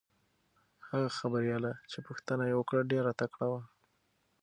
هغه 0.89 1.09
خبریاله 1.19 1.71
چې 1.91 1.97
پوښتنه 2.07 2.43
یې 2.49 2.57
وکړه 2.57 2.81
ډېره 2.91 3.11
تکړه 3.21 3.47
وه. 3.51 3.61